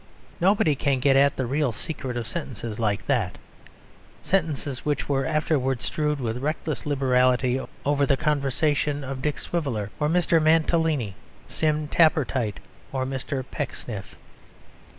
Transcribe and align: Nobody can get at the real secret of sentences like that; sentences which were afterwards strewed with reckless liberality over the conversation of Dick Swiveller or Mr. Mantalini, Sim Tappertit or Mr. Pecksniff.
Nobody 0.39 0.73
can 0.73 0.99
get 0.99 1.15
at 1.15 1.35
the 1.35 1.45
real 1.45 1.71
secret 1.71 2.17
of 2.17 2.27
sentences 2.27 2.79
like 2.79 3.05
that; 3.05 3.37
sentences 4.23 4.83
which 4.83 5.07
were 5.07 5.27
afterwards 5.27 5.85
strewed 5.85 6.19
with 6.19 6.41
reckless 6.41 6.87
liberality 6.87 7.61
over 7.85 8.07
the 8.07 8.17
conversation 8.17 9.03
of 9.03 9.21
Dick 9.21 9.37
Swiveller 9.37 9.91
or 9.99 10.09
Mr. 10.09 10.41
Mantalini, 10.41 11.13
Sim 11.47 11.87
Tappertit 11.87 12.55
or 12.91 13.05
Mr. 13.05 13.45
Pecksniff. 13.51 14.15